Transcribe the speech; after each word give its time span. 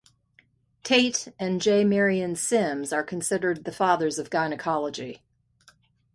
Tait 0.81 1.27
and 1.37 1.61
J. 1.61 1.83
Marion 1.83 2.35
Sims 2.35 2.91
are 2.91 3.03
considered 3.03 3.65
the 3.65 3.71
fathers 3.71 4.17
of 4.17 4.31
gynecology. 4.31 5.21